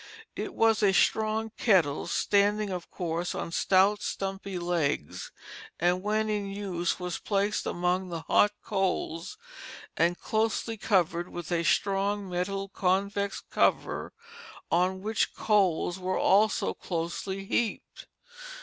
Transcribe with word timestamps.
It 0.35 0.55
was 0.55 0.81
a 0.81 0.93
strong 0.93 1.51
kettle, 1.59 2.07
standing, 2.07 2.71
of 2.71 2.89
course, 2.89 3.35
on 3.35 3.51
stout, 3.51 4.01
stumpy 4.01 4.57
legs, 4.57 5.31
and 5.79 6.01
when 6.01 6.27
in 6.27 6.49
use 6.49 6.99
was 6.99 7.19
placed 7.19 7.67
among 7.67 8.09
the 8.09 8.21
hot 8.21 8.51
coals 8.63 9.37
and 9.95 10.19
closely 10.19 10.75
covered 10.75 11.29
with 11.29 11.51
a 11.51 11.61
strong 11.61 12.27
metal, 12.27 12.67
convex 12.67 13.43
cover, 13.51 14.11
on 14.71 15.01
which 15.03 15.35
coals 15.35 15.99
were 15.99 16.17
also 16.17 16.73
closely 16.73 17.45
heaped. 17.45 18.07